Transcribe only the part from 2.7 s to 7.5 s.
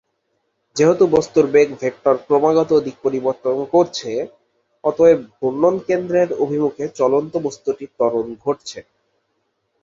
দিক পরিবর্তন করছে, অতএব ঘূর্ণন কেন্দ্রের অভিমুখে চলন্ত